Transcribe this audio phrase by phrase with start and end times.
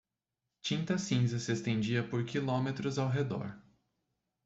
[0.63, 3.61] Tinta cinza se estendia por quilômetros ao redor.